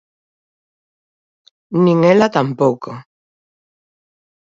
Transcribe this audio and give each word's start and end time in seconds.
Nin 1.83 1.99
ela 2.13 2.33
tampouco. 2.37 2.91